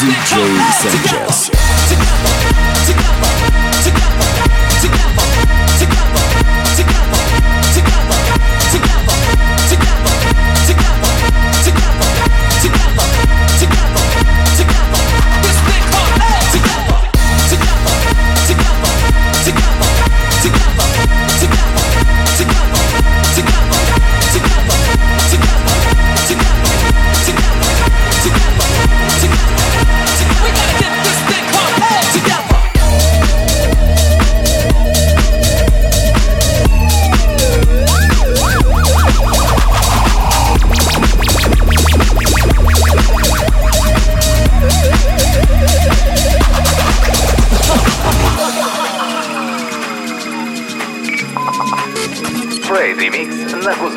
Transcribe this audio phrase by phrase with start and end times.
[0.00, 0.32] DJ
[0.72, 1.50] Sanchez.
[1.86, 2.32] together,
[3.84, 4.30] together,
[4.80, 5.29] together.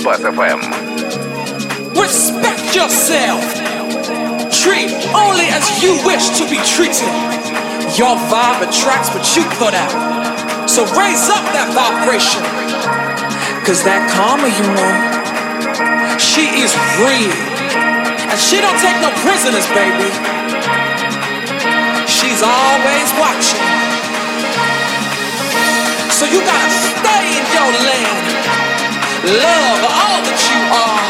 [0.04, 0.60] FM.
[1.96, 3.40] Respect yourself.
[4.52, 7.08] Treat only as you wish to be treated.
[7.96, 10.70] Your vibe attracts what you put out.
[10.70, 12.44] So raise up that vibration.
[13.64, 14.92] Cause that karma, you know,
[16.20, 17.32] she is real.
[18.28, 20.12] And she don't take no prisoners, baby.
[22.12, 23.64] She's always watching.
[26.12, 28.43] So you gotta stay in your lane.
[29.24, 31.08] Love all that you are.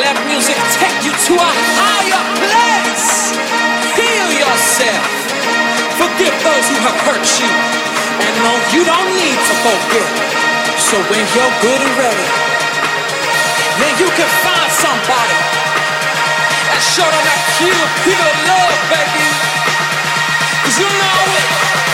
[0.00, 3.36] Let music take you to a higher place.
[3.92, 5.04] Heal yourself.
[6.00, 7.50] Forgive those who have hurt you.
[8.24, 10.08] And no, you don't need to forget.
[10.80, 12.28] So when you're good and ready,
[13.76, 15.40] then you can find somebody
[16.56, 19.28] and show them that pure, pure love, baby.
[20.64, 21.93] Cause you know, we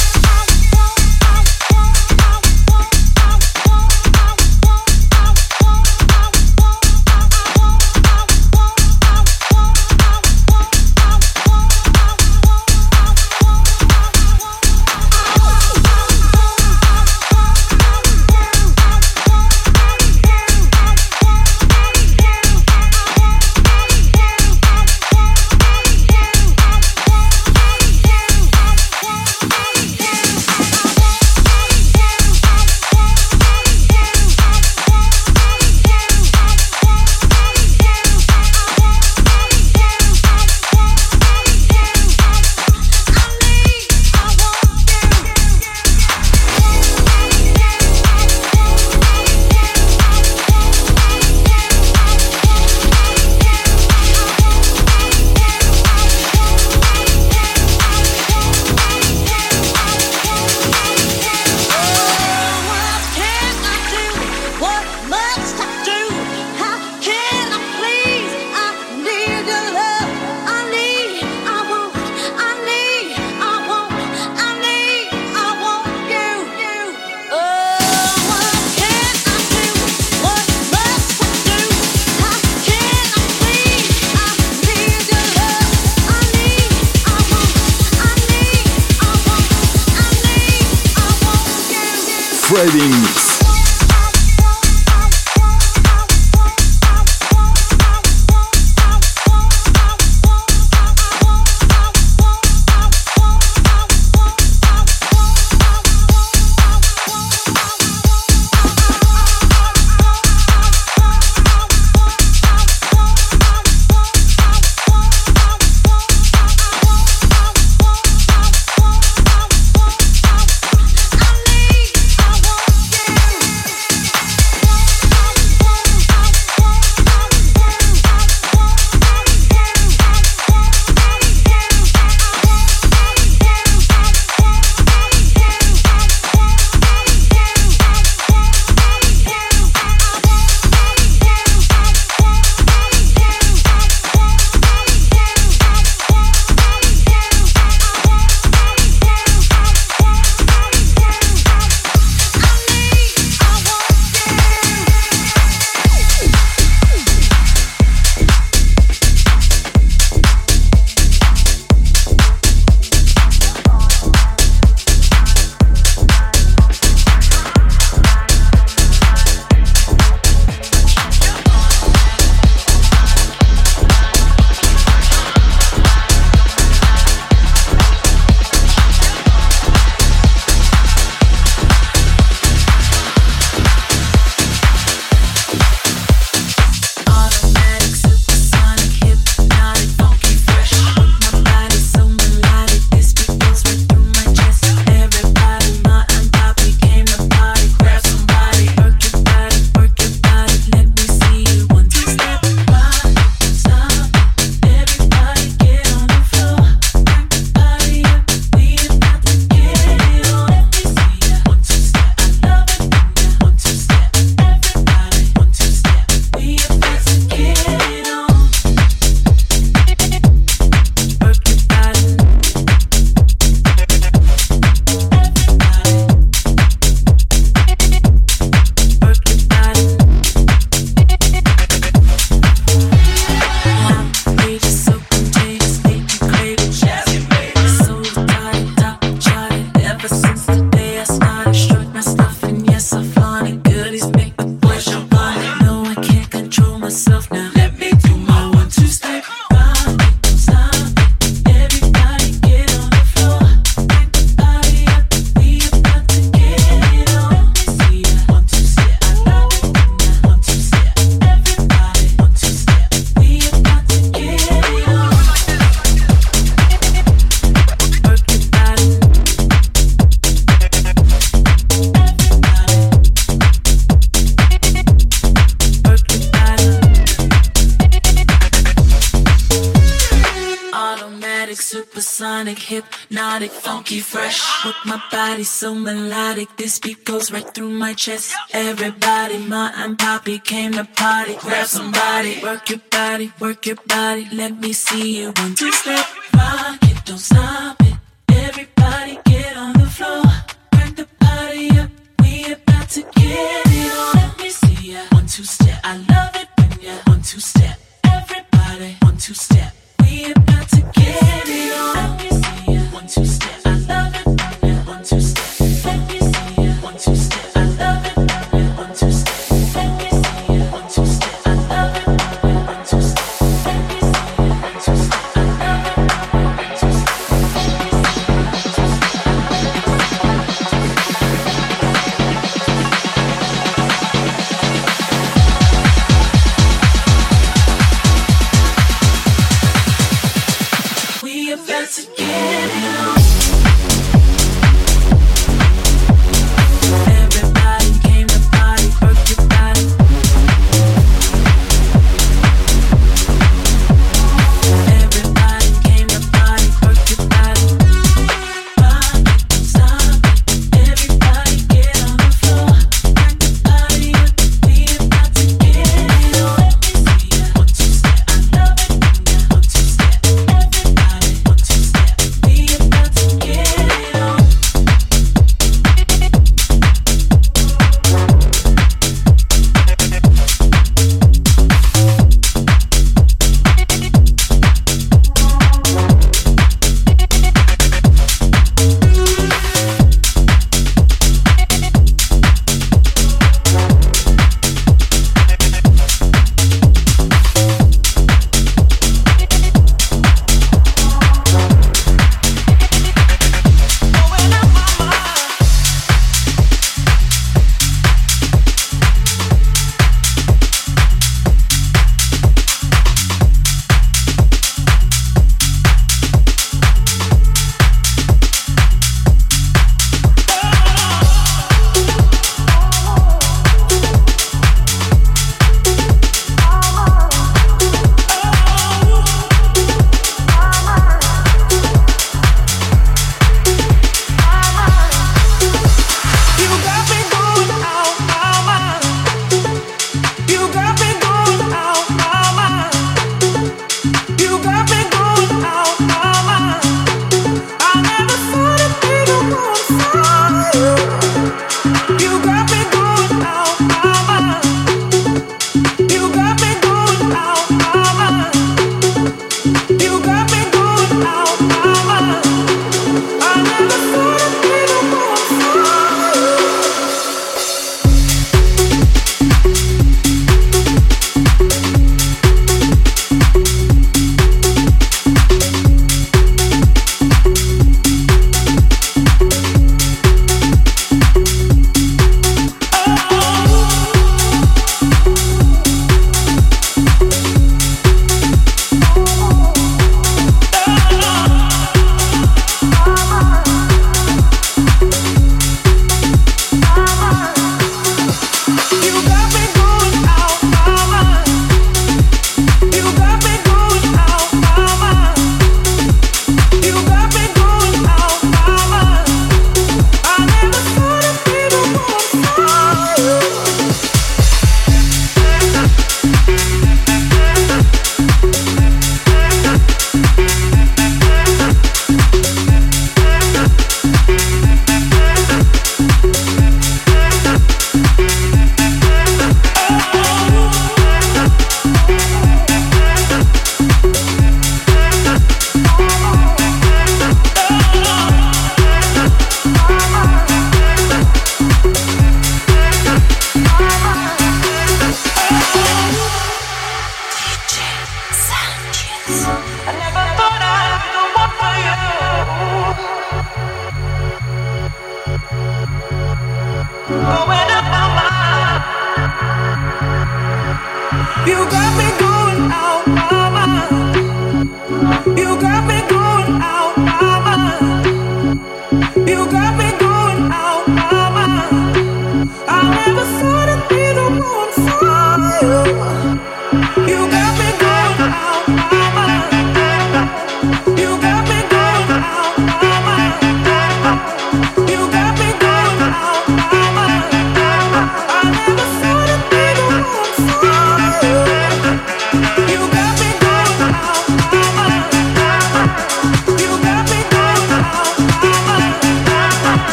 [285.49, 286.49] So melodic.
[286.57, 288.33] This beat goes right through my chest.
[288.53, 291.35] Everybody, ma and poppy came to party.
[291.39, 294.27] Grab somebody, work your body, work your body.
[294.33, 296.30] Let me see you one two step.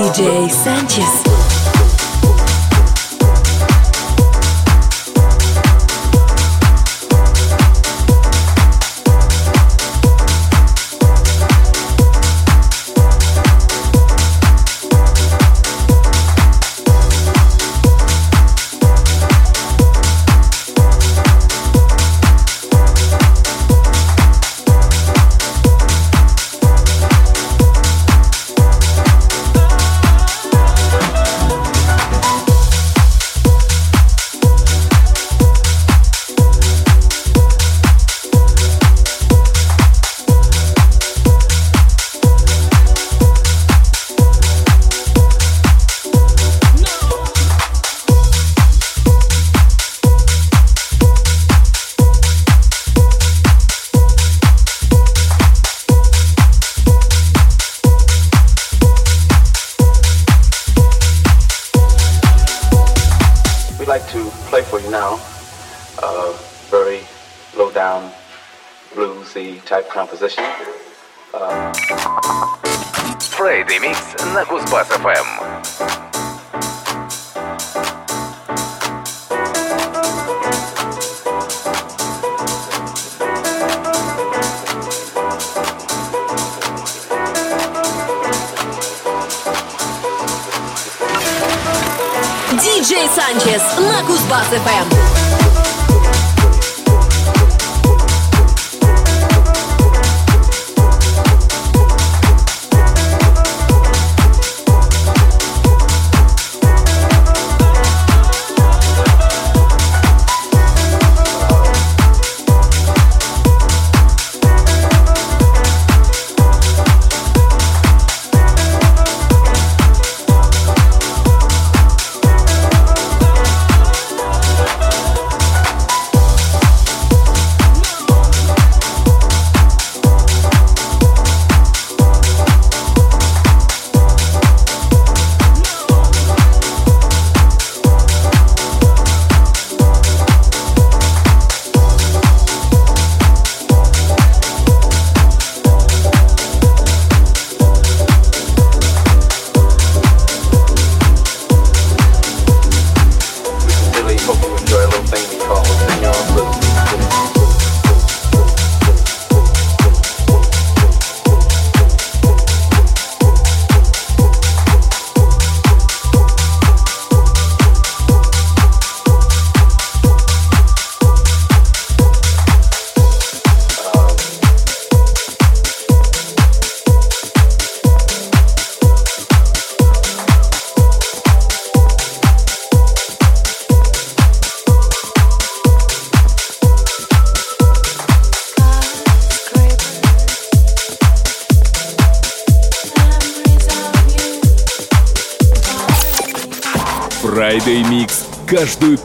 [0.00, 1.49] DJ Sanchez.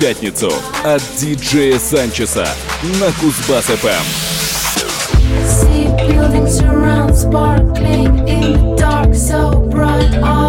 [0.05, 0.51] Пятницу
[0.83, 2.47] от диджея Санчеса
[2.83, 4.05] на Кузбасс-ФМ.
[5.47, 10.13] See buildings around sparkling in the dark so bright.
[10.21, 10.44] Oh.